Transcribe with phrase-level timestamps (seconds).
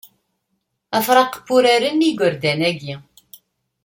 [0.99, 2.95] Afraq n wuraren i yigerdan-agi.